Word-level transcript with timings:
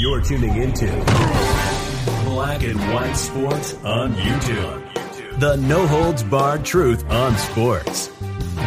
You're 0.00 0.20
tuning 0.20 0.56
into 0.56 0.86
Black 2.24 2.64
and 2.64 2.80
White 2.92 3.12
Sports 3.12 3.74
on 3.84 4.14
YouTube. 4.14 5.38
The 5.38 5.54
no 5.56 5.86
holds 5.86 6.24
barred 6.24 6.64
truth 6.64 7.08
on 7.08 7.38
sports. 7.38 8.08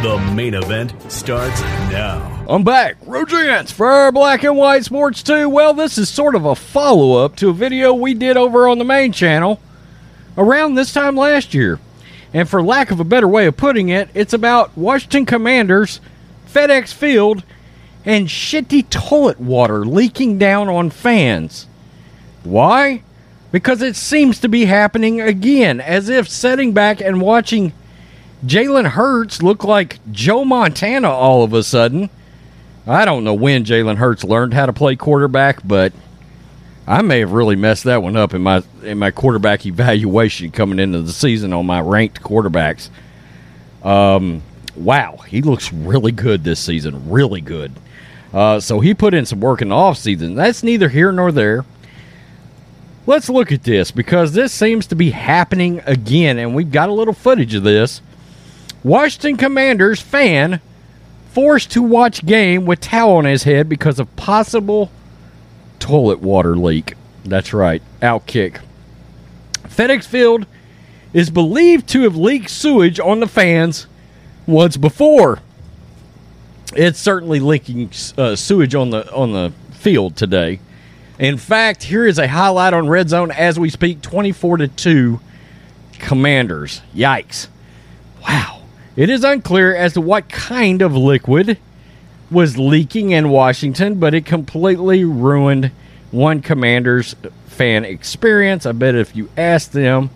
The 0.00 0.32
main 0.34 0.54
event 0.54 0.94
starts 1.12 1.60
now. 1.60 2.46
I'm 2.48 2.64
back. 2.64 2.96
Rogance 3.04 3.70
for 3.70 4.10
Black 4.12 4.44
and 4.44 4.56
White 4.56 4.86
Sports 4.86 5.22
2. 5.22 5.50
Well, 5.50 5.74
this 5.74 5.98
is 5.98 6.08
sort 6.08 6.34
of 6.34 6.46
a 6.46 6.54
follow 6.54 7.22
up 7.22 7.36
to 7.36 7.50
a 7.50 7.52
video 7.52 7.92
we 7.92 8.14
did 8.14 8.38
over 8.38 8.66
on 8.66 8.78
the 8.78 8.84
main 8.84 9.12
channel 9.12 9.60
around 10.38 10.74
this 10.74 10.94
time 10.94 11.16
last 11.16 11.52
year. 11.52 11.78
And 12.32 12.48
for 12.48 12.62
lack 12.62 12.90
of 12.90 12.98
a 12.98 13.04
better 13.04 13.28
way 13.28 13.44
of 13.44 13.58
putting 13.58 13.90
it, 13.90 14.08
it's 14.14 14.32
about 14.32 14.74
Washington 14.74 15.26
Commanders, 15.26 16.00
FedEx 16.46 16.94
Field, 16.94 17.42
and 18.04 18.28
shitty 18.28 18.88
toilet 18.90 19.40
water 19.40 19.84
leaking 19.84 20.38
down 20.38 20.68
on 20.68 20.90
fans. 20.90 21.66
Why? 22.42 23.02
Because 23.50 23.82
it 23.82 23.96
seems 23.96 24.40
to 24.40 24.48
be 24.48 24.66
happening 24.66 25.20
again, 25.20 25.80
as 25.80 26.08
if 26.08 26.28
sitting 26.28 26.72
back 26.72 27.00
and 27.00 27.20
watching 27.20 27.72
Jalen 28.44 28.88
Hurts 28.88 29.42
look 29.42 29.64
like 29.64 29.98
Joe 30.10 30.44
Montana 30.44 31.08
all 31.08 31.42
of 31.42 31.52
a 31.52 31.62
sudden. 31.62 32.10
I 32.86 33.04
don't 33.06 33.24
know 33.24 33.32
when 33.34 33.64
Jalen 33.64 33.96
Hurts 33.96 34.24
learned 34.24 34.52
how 34.52 34.66
to 34.66 34.72
play 34.72 34.96
quarterback, 34.96 35.66
but 35.66 35.92
I 36.86 37.00
may 37.00 37.20
have 37.20 37.32
really 37.32 37.56
messed 37.56 37.84
that 37.84 38.02
one 38.02 38.16
up 38.16 38.34
in 38.34 38.42
my 38.42 38.62
in 38.82 38.98
my 38.98 39.10
quarterback 39.10 39.64
evaluation 39.66 40.50
coming 40.50 40.78
into 40.78 41.00
the 41.00 41.12
season 41.12 41.52
on 41.54 41.64
my 41.64 41.80
ranked 41.80 42.22
quarterbacks. 42.22 42.90
Um, 43.82 44.42
wow, 44.76 45.16
he 45.28 45.42
looks 45.42 45.72
really 45.72 46.12
good 46.12 46.44
this 46.44 46.60
season, 46.60 47.10
really 47.10 47.40
good. 47.40 47.72
Uh, 48.32 48.58
so 48.58 48.80
he 48.80 48.94
put 48.94 49.14
in 49.14 49.26
some 49.26 49.40
work 49.40 49.62
in 49.62 49.68
the 49.68 49.74
offseason. 49.74 50.34
That's 50.34 50.62
neither 50.62 50.88
here 50.88 51.12
nor 51.12 51.30
there. 51.30 51.64
Let's 53.06 53.28
look 53.28 53.52
at 53.52 53.64
this 53.64 53.90
because 53.90 54.32
this 54.32 54.52
seems 54.52 54.86
to 54.88 54.96
be 54.96 55.10
happening 55.10 55.80
again, 55.84 56.38
and 56.38 56.54
we've 56.54 56.72
got 56.72 56.88
a 56.88 56.92
little 56.92 57.14
footage 57.14 57.54
of 57.54 57.62
this. 57.62 58.00
Washington 58.82 59.36
Commanders 59.36 60.00
fan 60.00 60.60
forced 61.32 61.70
to 61.72 61.82
watch 61.82 62.24
game 62.24 62.64
with 62.64 62.80
towel 62.80 63.16
on 63.16 63.24
his 63.24 63.44
head 63.44 63.68
because 63.68 63.98
of 63.98 64.14
possible 64.16 64.90
toilet 65.78 66.20
water 66.20 66.56
leak. 66.56 66.94
That's 67.24 67.52
right, 67.52 67.82
outkick. 68.00 68.60
FedEx 69.64 70.04
Field 70.04 70.46
is 71.12 71.30
believed 71.30 71.88
to 71.88 72.02
have 72.02 72.16
leaked 72.16 72.50
sewage 72.50 72.98
on 72.98 73.20
the 73.20 73.28
fans 73.28 73.86
once 74.46 74.76
before 74.76 75.40
it's 76.74 76.98
certainly 76.98 77.40
leaking 77.40 77.90
uh, 78.18 78.34
sewage 78.34 78.74
on 78.74 78.90
the 78.90 79.12
on 79.12 79.32
the 79.32 79.52
field 79.72 80.16
today. 80.16 80.58
In 81.18 81.36
fact, 81.36 81.84
here 81.84 82.06
is 82.06 82.18
a 82.18 82.26
highlight 82.26 82.74
on 82.74 82.88
red 82.88 83.08
zone 83.08 83.30
as 83.30 83.58
we 83.58 83.70
speak: 83.70 84.02
twenty-four 84.02 84.56
to 84.56 84.68
two, 84.68 85.20
Commanders. 85.98 86.82
Yikes! 86.94 87.48
Wow. 88.26 88.62
It 88.96 89.10
is 89.10 89.24
unclear 89.24 89.74
as 89.74 89.92
to 89.94 90.00
what 90.00 90.28
kind 90.28 90.82
of 90.82 90.96
liquid 90.96 91.58
was 92.30 92.58
leaking 92.58 93.10
in 93.10 93.28
Washington, 93.28 94.00
but 94.00 94.14
it 94.14 94.24
completely 94.24 95.04
ruined 95.04 95.70
one 96.10 96.40
Commanders 96.40 97.14
fan 97.46 97.84
experience. 97.84 98.66
I 98.66 98.72
bet 98.72 98.94
if 98.94 99.14
you 99.14 99.30
ask 99.36 99.70
them, 99.70 100.10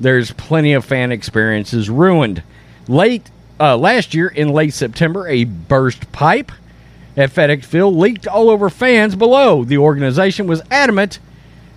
there's 0.00 0.32
plenty 0.32 0.72
of 0.72 0.84
fan 0.84 1.12
experiences 1.12 1.88
ruined. 1.88 2.42
Late 2.86 3.30
uh, 3.60 3.76
last 3.76 4.14
year, 4.14 4.28
in 4.28 4.52
late 4.52 4.74
September, 4.74 5.26
a 5.28 5.44
burst 5.44 6.10
pipe 6.12 6.52
at 7.16 7.30
FedEx 7.30 7.64
Field 7.64 7.96
leaked 7.96 8.26
all 8.26 8.50
over 8.50 8.70
fans 8.70 9.16
below. 9.16 9.64
The 9.64 9.78
organization 9.78 10.46
was 10.46 10.62
adamant 10.70 11.18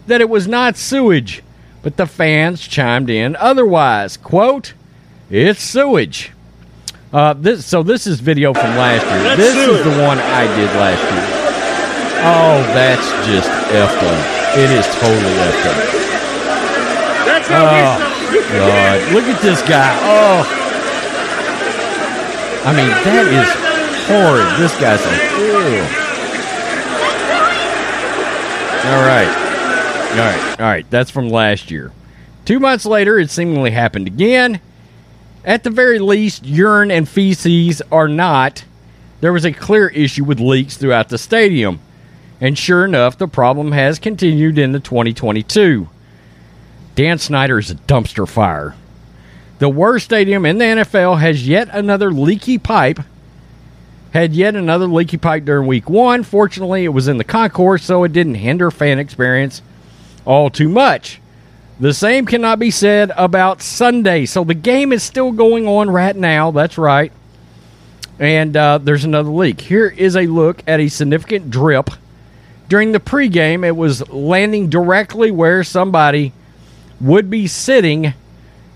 that 0.08 0.22
it 0.22 0.30
was 0.30 0.48
not 0.48 0.78
sewage, 0.78 1.42
but 1.82 1.98
the 1.98 2.06
fans 2.06 2.68
chimed 2.68 3.10
in 3.10 3.36
otherwise. 3.36 4.18
Quote, 4.18 4.74
it's 5.30 5.64
sewage. 5.64 6.32
Uh, 7.12 7.34
this, 7.34 7.66
so 7.66 7.84
this 7.84 8.06
is 8.08 8.20
video 8.20 8.54
from 8.54 8.76
last 8.78 9.04
year. 9.06 9.24
That's 9.24 9.38
this 9.38 9.54
sewage. 9.54 9.80
is 9.80 9.84
the 9.84 10.04
one 10.04 10.20
I 10.20 10.46
did 10.56 10.70
last 10.78 11.02
year. 11.02 11.38
Oh, 12.24 12.62
that's 12.74 13.10
just 13.26 13.50
effed 13.74 14.04
up. 14.04 14.58
It 14.58 14.70
is 14.70 14.86
totally 14.96 15.34
effed 15.42 15.66
up. 15.66 15.78
That's 17.26 17.48
Oh, 17.50 18.18
God. 18.52 19.14
Look 19.14 19.24
at 19.24 19.42
this 19.42 19.62
guy. 19.64 19.98
Oh. 20.04 20.61
I 22.64 22.76
mean, 22.76 22.90
that 22.90 23.26
is 23.28 23.50
horrid. 24.08 24.60
This 24.60 24.74
guy's 24.80 25.04
like, 25.06 25.22
ew. 25.40 25.82
All 28.84 29.02
right. 29.04 29.28
All 30.12 30.18
right. 30.18 30.60
All 30.60 30.66
right. 30.66 30.90
That's 30.90 31.10
from 31.10 31.30
last 31.30 31.72
year. 31.72 31.92
Two 32.46 32.60
months 32.60 32.86
later, 32.86 33.18
it 33.18 33.30
seemingly 33.30 33.72
happened 33.72 34.08
again. 34.08 34.60
At 35.44 35.64
the 35.64 35.70
very 35.70 36.00
least, 36.00 36.46
urine 36.46 36.92
and 36.92 37.08
feces 37.08 37.82
are 37.92 38.08
not. 38.08 38.64
There 39.22 39.34
was 39.34 39.46
a 39.46 39.52
clear 39.54 39.88
issue 39.90 40.24
with 40.24 40.40
leaks 40.40 40.78
throughout 40.78 41.10
the 41.10 41.18
stadium. 41.18 41.80
And 42.40 42.58
sure 42.58 42.86
enough, 42.86 43.18
the 43.18 43.28
problem 43.28 43.72
has 43.72 44.00
continued 44.00 44.58
into 44.58 44.80
2022. 44.80 45.88
Dan 46.96 47.18
Snyder 47.20 47.60
is 47.60 47.72
a 47.72 47.76
dumpster 47.76 48.28
fire. 48.28 48.76
The 49.62 49.70
worst 49.70 50.06
stadium 50.06 50.44
in 50.48 50.58
the 50.58 50.66
NFL 50.66 51.20
has 51.20 51.48
yet 51.48 51.70
another 51.72 52.12
leaky 52.12 52.58
pipe. 52.58 53.00
Had 54.12 54.34
yet 54.34 54.56
another 54.56 54.88
leaky 54.88 55.18
pipe 55.18 55.46
during 55.46 55.68
week 55.68 55.88
one. 55.88 56.24
Fortunately, 56.24 56.84
it 56.84 56.88
was 56.90 57.08
in 57.08 57.20
the 57.20 57.24
concourse, 57.24 57.84
so 57.84 58.04
it 58.04 58.12
didn't 58.12 58.34
hinder 58.34 58.72
fan 58.72 58.98
experience 58.98 59.62
all 60.26 60.50
too 60.50 60.68
much. 60.68 61.22
The 61.80 61.94
same 61.94 62.26
cannot 62.26 62.58
be 62.58 62.72
said 62.72 63.12
about 63.16 63.62
Sunday. 63.62 64.26
So 64.26 64.44
the 64.44 64.56
game 64.56 64.92
is 64.92 65.04
still 65.04 65.32
going 65.32 65.68
on 65.68 65.92
right 65.92 66.16
now. 66.16 66.50
That's 66.50 66.80
right. 66.80 67.12
And 68.18 68.58
uh, 68.58 68.80
there's 68.80 69.04
another 69.04 69.30
leak. 69.30 69.62
Here 69.62 69.90
is 69.90 70.16
a 70.16 70.26
look 70.26 70.64
at 70.66 70.80
a 70.80 70.88
significant 70.88 71.52
drip. 71.52 71.92
During 72.68 72.94
the 72.94 73.00
pregame, 73.00 73.64
it 73.64 73.76
was 73.76 74.10
landing 74.10 74.70
directly 74.72 75.30
where 75.30 75.64
somebody 75.64 76.34
would 77.00 77.30
be 77.30 77.46
sitting 77.46 78.16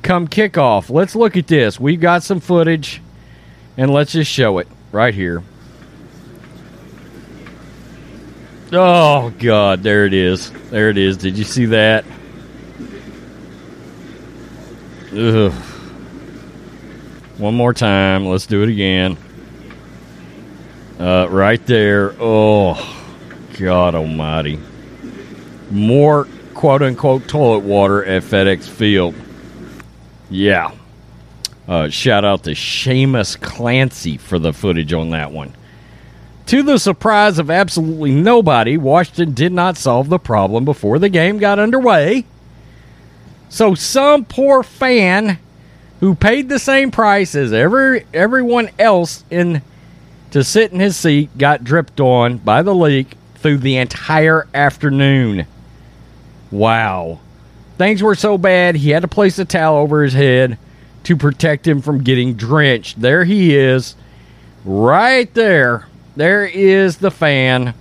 come 0.05 0.27
kickoff. 0.27 0.89
Let's 0.89 1.15
look 1.15 1.35
at 1.35 1.47
this. 1.47 1.79
We've 1.79 1.99
got 1.99 2.23
some 2.23 2.39
footage, 2.39 3.01
and 3.75 3.91
let's 3.91 4.13
just 4.13 4.31
show 4.31 4.59
it 4.59 4.67
right 4.91 5.13
here. 5.13 5.43
Oh, 8.71 9.31
God. 9.39 9.83
There 9.83 10.05
it 10.05 10.13
is. 10.13 10.51
There 10.69 10.89
it 10.89 10.97
is. 10.97 11.17
Did 11.17 11.37
you 11.37 11.43
see 11.43 11.65
that? 11.67 12.05
Ugh. 15.11 15.51
One 17.37 17.55
more 17.55 17.73
time. 17.73 18.25
Let's 18.25 18.45
do 18.45 18.63
it 18.63 18.69
again. 18.69 19.17
Uh, 20.99 21.27
right 21.29 21.63
there. 21.65 22.15
Oh, 22.19 22.75
God 23.57 23.95
Almighty. 23.95 24.59
More 25.71 26.27
quote 26.53 26.81
unquote 26.81 27.27
toilet 27.27 27.63
water 27.63 28.05
at 28.05 28.23
FedEx 28.23 28.67
Field. 28.69 29.15
Yeah. 30.29 30.71
Uh, 31.67 31.89
shout 31.89 32.23
out 32.23 32.43
to 32.43 32.51
Seamus 32.51 33.39
Clancy 33.39 34.17
for 34.17 34.37
the 34.37 34.53
footage 34.53 34.93
on 34.93 35.09
that 35.11 35.31
one. 35.31 35.53
To 36.47 36.61
the 36.61 36.77
surprise 36.77 37.39
of 37.39 37.49
absolutely 37.49 38.11
nobody, 38.11 38.77
Washington 38.77 39.33
did 39.33 39.51
not 39.51 39.77
solve 39.77 40.09
the 40.09 40.19
problem 40.19 40.63
before 40.63 40.99
the 40.99 41.09
game 41.09 41.39
got 41.39 41.57
underway. 41.57 42.25
So 43.49 43.73
some 43.73 44.25
poor 44.25 44.61
fan 44.61 45.39
who 46.01 46.13
paid 46.13 46.49
the 46.49 46.59
same 46.59 46.91
price 46.91 47.33
as 47.33 47.51
every 47.51 48.05
everyone 48.13 48.69
else 48.77 49.23
in 49.31 49.61
to 50.31 50.43
sit 50.43 50.71
in 50.71 50.79
his 50.79 50.95
seat 50.97 51.35
got 51.37 51.63
dripped 51.63 51.99
on 51.99 52.37
by 52.37 52.61
the 52.61 52.75
leak 52.75 53.15
through 53.35 53.59
the 53.59 53.77
entire 53.77 54.47
afternoon. 54.53 55.47
Wow. 56.51 57.21
Things 57.77 58.01
were 58.01 58.15
so 58.15 58.37
bad 58.37 58.75
he 58.75 58.91
had 58.91 59.01
to 59.01 59.07
place 59.07 59.37
a 59.39 59.45
towel 59.45 59.77
over 59.77 60.03
his 60.03 60.13
head 60.13 60.57
to 61.03 61.15
protect 61.15 61.67
him 61.67 61.81
from 61.81 62.03
getting 62.03 62.35
drenched. 62.35 63.01
There 63.01 63.25
he 63.25 63.55
is. 63.55 63.95
Right 64.63 65.31
there. 65.33 65.87
There 66.15 66.45
is 66.45 66.97
the 66.97 67.11
fan. 67.11 67.73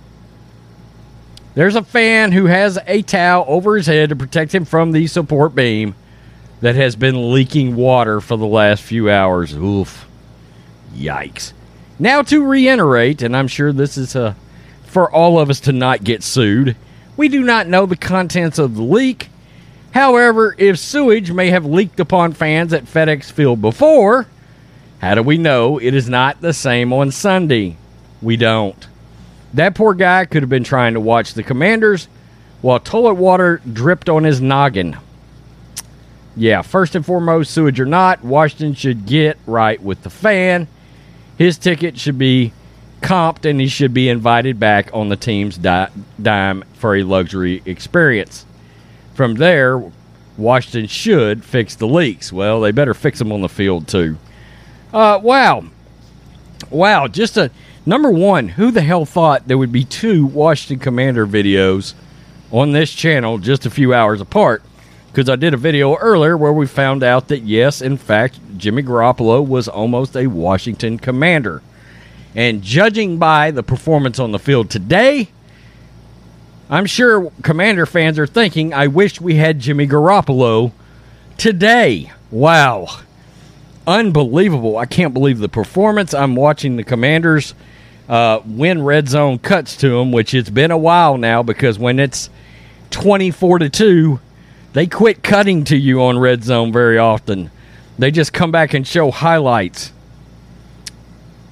There's 1.55 1.75
a 1.75 1.83
fan 1.83 2.33
who 2.33 2.45
has 2.45 2.77
a 2.85 3.01
towel 3.01 3.45
over 3.47 3.77
his 3.77 3.87
head 3.87 4.09
to 4.09 4.15
protect 4.15 4.53
him 4.53 4.65
from 4.65 4.91
the 4.91 5.07
support 5.07 5.55
beam 5.55 5.95
that 6.59 6.75
has 6.75 6.95
been 6.95 7.31
leaking 7.31 7.75
water 7.75 8.19
for 8.19 8.37
the 8.37 8.45
last 8.45 8.83
few 8.83 9.09
hours. 9.09 9.53
Oof. 9.53 10.05
Yikes. 10.93 11.53
Now, 11.97 12.21
to 12.23 12.45
reiterate, 12.45 13.21
and 13.21 13.35
I'm 13.35 13.47
sure 13.47 13.71
this 13.71 13.97
is 13.97 14.15
uh, 14.15 14.33
for 14.85 15.09
all 15.09 15.39
of 15.39 15.49
us 15.49 15.61
to 15.61 15.71
not 15.71 16.03
get 16.03 16.23
sued, 16.23 16.75
we 17.15 17.29
do 17.29 17.41
not 17.41 17.67
know 17.67 17.85
the 17.85 17.95
contents 17.95 18.59
of 18.59 18.75
the 18.75 18.81
leak. 18.81 19.29
However, 19.95 20.53
if 20.57 20.77
sewage 20.77 21.31
may 21.31 21.51
have 21.51 21.65
leaked 21.65 22.01
upon 22.01 22.33
fans 22.33 22.73
at 22.73 22.83
FedEx 22.83 23.31
Field 23.31 23.61
before, 23.61 24.27
how 24.99 25.15
do 25.15 25.23
we 25.23 25.37
know 25.37 25.77
it 25.77 25.93
is 25.93 26.09
not 26.09 26.41
the 26.41 26.51
same 26.51 26.91
on 26.91 27.11
Sunday? 27.11 27.77
We 28.21 28.35
don't. 28.35 28.87
That 29.53 29.73
poor 29.73 29.93
guy 29.93 30.25
could 30.25 30.43
have 30.43 30.49
been 30.49 30.65
trying 30.65 30.95
to 30.95 30.99
watch 30.99 31.33
the 31.33 31.43
commanders 31.43 32.09
while 32.61 32.77
toilet 32.77 33.13
water 33.13 33.61
dripped 33.71 34.09
on 34.09 34.25
his 34.25 34.41
noggin. 34.41 34.97
Yeah, 36.35 36.61
first 36.61 36.95
and 36.95 37.05
foremost, 37.05 37.51
sewage 37.51 37.79
or 37.79 37.85
not, 37.85 38.21
Washington 38.21 38.73
should 38.73 39.05
get 39.05 39.37
right 39.45 39.81
with 39.81 40.03
the 40.03 40.09
fan. 40.09 40.67
His 41.37 41.57
ticket 41.57 41.97
should 41.97 42.17
be 42.17 42.51
comped 42.99 43.49
and 43.49 43.61
he 43.61 43.67
should 43.67 43.93
be 43.93 44.09
invited 44.09 44.59
back 44.59 44.89
on 44.91 45.07
the 45.07 45.15
team's 45.15 45.57
di- 45.57 45.89
dime 46.21 46.65
for 46.73 46.97
a 46.97 47.03
luxury 47.03 47.61
experience. 47.65 48.45
From 49.15 49.35
there, 49.35 49.81
Washington 50.37 50.87
should 50.87 51.45
fix 51.45 51.73
the 51.75 51.87
leaks. 51.87 52.33
Well, 52.33 52.59
they 52.59 52.71
better 52.71 52.93
fix 52.93 53.19
them 53.19 53.31
on 53.31 53.41
the 53.41 53.49
field 53.49 53.87
too. 53.87 54.17
Uh, 54.93 55.19
wow, 55.23 55.63
wow! 56.69 57.07
Just 57.07 57.37
a 57.37 57.49
number 57.85 58.11
one. 58.11 58.49
Who 58.49 58.71
the 58.71 58.81
hell 58.81 59.05
thought 59.05 59.47
there 59.47 59.57
would 59.57 59.71
be 59.71 59.85
two 59.85 60.25
Washington 60.25 60.83
Commander 60.83 61.25
videos 61.25 61.93
on 62.51 62.73
this 62.73 62.93
channel 62.93 63.37
just 63.37 63.65
a 63.65 63.69
few 63.69 63.93
hours 63.93 64.19
apart? 64.19 64.61
Because 65.07 65.29
I 65.29 65.37
did 65.37 65.53
a 65.53 65.57
video 65.57 65.95
earlier 65.95 66.35
where 66.35 66.51
we 66.51 66.67
found 66.67 67.01
out 67.01 67.29
that 67.29 67.43
yes, 67.43 67.81
in 67.81 67.95
fact, 67.95 68.37
Jimmy 68.57 68.83
Garoppolo 68.83 69.47
was 69.47 69.69
almost 69.69 70.17
a 70.17 70.27
Washington 70.27 70.99
Commander. 70.99 71.61
And 72.35 72.61
judging 72.61 73.17
by 73.17 73.51
the 73.51 73.63
performance 73.63 74.19
on 74.19 74.33
the 74.33 74.39
field 74.39 74.69
today, 74.69 75.29
I'm 76.69 76.87
sure 76.87 77.31
Commander 77.43 77.85
fans 77.85 78.17
are 78.17 78.25
thinking, 78.25 78.73
I 78.73 78.87
wish 78.87 79.21
we 79.21 79.35
had 79.35 79.59
Jimmy 79.59 79.87
Garoppolo 79.87 80.71
today. 81.37 82.11
Wow. 82.31 82.87
Unbelievable. 83.85 84.77
I 84.77 84.87
can't 84.87 85.13
believe 85.13 85.37
the 85.37 85.49
performance. 85.49 86.13
I'm 86.13 86.35
watching 86.35 86.75
the 86.75 86.83
Commanders 86.83 87.53
uh, 88.09 88.39
win 88.45 88.83
red 88.83 89.07
zone 89.07 89.37
cuts 89.37 89.77
to 89.77 89.89
them, 89.89 90.11
which 90.11 90.33
it's 90.33 90.49
been 90.49 90.71
a 90.71 90.77
while 90.77 91.17
now 91.17 91.43
because 91.43 91.77
when 91.77 91.99
it's 91.99 92.31
24 92.89 93.59
to 93.59 93.69
2, 93.69 94.19
they 94.73 94.87
quit 94.87 95.21
cutting 95.21 95.63
to 95.65 95.77
you 95.77 96.01
on 96.01 96.17
red 96.17 96.43
zone 96.43 96.71
very 96.71 96.97
often. 96.97 97.51
They 97.99 98.09
just 98.09 98.33
come 98.33 98.51
back 98.51 98.73
and 98.73 98.87
show 98.87 99.11
highlights. 99.11 99.91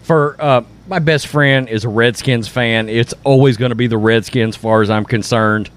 For 0.03 0.35
uh, 0.39 0.63
my 0.87 0.99
best 0.99 1.27
friend 1.27 1.69
is 1.69 1.85
a 1.85 1.89
Redskins 1.89 2.47
fan. 2.47 2.89
It's 2.89 3.13
always 3.23 3.57
going 3.57 3.69
to 3.69 3.75
be 3.75 3.87
the 3.87 3.97
Redskins, 3.97 4.55
far 4.55 4.81
as 4.81 4.89
I'm 4.89 5.05
concerned. 5.05 5.69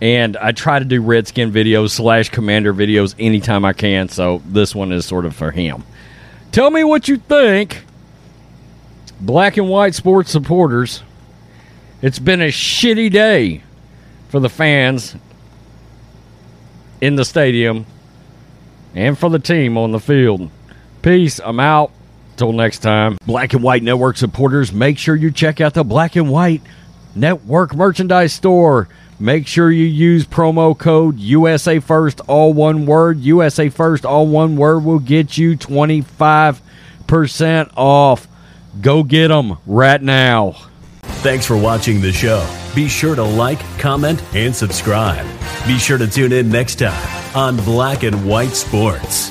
And 0.00 0.36
I 0.38 0.52
try 0.52 0.78
to 0.78 0.84
do 0.84 1.00
Redskin 1.00 1.52
videos 1.52 1.90
slash 1.90 2.30
Commander 2.30 2.74
videos 2.74 3.14
anytime 3.18 3.64
I 3.64 3.74
can. 3.74 4.08
So 4.08 4.42
this 4.46 4.74
one 4.74 4.90
is 4.90 5.04
sort 5.06 5.26
of 5.26 5.36
for 5.36 5.50
him. 5.50 5.84
Tell 6.50 6.70
me 6.70 6.82
what 6.82 7.08
you 7.08 7.18
think, 7.18 7.84
black 9.20 9.58
and 9.58 9.68
white 9.68 9.94
sports 9.94 10.30
supporters. 10.30 11.02
It's 12.00 12.18
been 12.18 12.40
a 12.40 12.48
shitty 12.48 13.12
day 13.12 13.62
for 14.28 14.40
the 14.40 14.48
fans 14.48 15.14
in 17.00 17.16
the 17.16 17.24
stadium 17.24 17.86
and 18.94 19.16
for 19.16 19.30
the 19.30 19.38
team 19.38 19.76
on 19.76 19.92
the 19.92 20.00
field. 20.00 20.50
Peace. 21.02 21.38
I'm 21.38 21.60
out. 21.60 21.92
Till 22.42 22.52
next 22.52 22.80
time. 22.80 23.16
Black 23.24 23.52
and 23.52 23.62
White 23.62 23.84
Network 23.84 24.16
supporters, 24.16 24.72
make 24.72 24.98
sure 24.98 25.14
you 25.14 25.30
check 25.30 25.60
out 25.60 25.74
the 25.74 25.84
Black 25.84 26.16
and 26.16 26.28
White 26.28 26.60
Network 27.14 27.72
merchandise 27.72 28.32
store. 28.32 28.88
Make 29.20 29.46
sure 29.46 29.70
you 29.70 29.84
use 29.84 30.26
promo 30.26 30.76
code 30.76 31.20
USA 31.20 31.78
First, 31.78 32.18
all 32.22 32.52
one 32.52 32.84
word. 32.84 33.20
USA 33.20 33.68
First, 33.68 34.04
all 34.04 34.26
one 34.26 34.56
word 34.56 34.80
will 34.80 34.98
get 34.98 35.38
you 35.38 35.56
25% 35.56 37.72
off. 37.76 38.26
Go 38.80 39.04
get 39.04 39.28
them 39.28 39.58
right 39.64 40.02
now. 40.02 40.56
Thanks 41.22 41.46
for 41.46 41.56
watching 41.56 42.00
the 42.00 42.10
show. 42.10 42.44
Be 42.74 42.88
sure 42.88 43.14
to 43.14 43.22
like, 43.22 43.60
comment, 43.78 44.20
and 44.34 44.52
subscribe. 44.52 45.24
Be 45.64 45.78
sure 45.78 45.96
to 45.96 46.08
tune 46.08 46.32
in 46.32 46.48
next 46.48 46.80
time 46.80 47.36
on 47.36 47.56
Black 47.58 48.02
and 48.02 48.28
White 48.28 48.56
Sports. 48.56 49.30